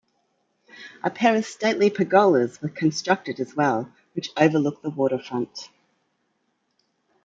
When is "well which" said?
3.55-4.31